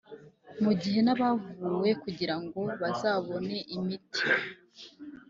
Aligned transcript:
mu 0.63 0.71
gihe 0.81 0.99
n’abavuwe 1.03 1.89
kugira 2.03 2.35
ngo 2.43 2.61
bazabone 2.81 3.57
imiti 3.75 4.21